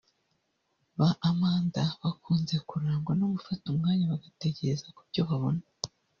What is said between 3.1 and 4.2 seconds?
no gufata umwanya